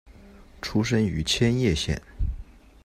[0.63, 2.01] 出身于千叶县。